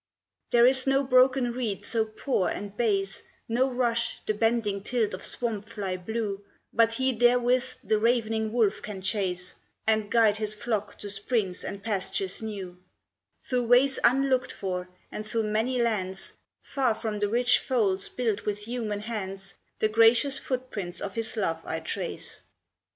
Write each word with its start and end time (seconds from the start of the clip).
There 0.49 0.65
is 0.65 0.87
no 0.87 1.03
broken 1.03 1.51
reed 1.51 1.85
so 1.85 2.05
poor 2.05 2.49
and 2.49 2.75
base, 2.75 3.21
No 3.47 3.69
rush, 3.69 4.19
the 4.25 4.33
bending 4.33 4.81
tilt 4.81 5.13
of 5.13 5.23
swamp 5.23 5.69
fly 5.69 5.95
blue, 5.95 6.43
But 6.73 6.93
he 6.93 7.13
therewith 7.13 7.75
the 7.83 7.99
ravening 7.99 8.51
wolf 8.51 8.81
can 8.81 9.03
chase, 9.03 9.53
And 9.85 10.09
guide 10.09 10.37
his 10.37 10.55
flock 10.55 10.97
to 11.01 11.09
springs 11.11 11.63
and 11.63 11.83
pastures 11.83 12.41
new; 12.41 12.79
Through 13.41 13.67
ways 13.67 13.99
unlooked 14.03 14.51
for, 14.51 14.89
and 15.11 15.23
through 15.23 15.43
many 15.43 15.77
lands, 15.79 16.33
Far 16.63 16.95
from 16.95 17.19
the 17.19 17.29
rich 17.29 17.59
folds 17.59 18.09
built 18.09 18.43
with 18.43 18.63
human 18.63 19.01
hands, 19.01 19.53
The 19.77 19.87
gracious 19.87 20.39
footprints 20.39 20.99
of 20.99 21.13
his 21.13 21.37
love 21.37 21.59
I 21.63 21.79
trace. 21.79 22.41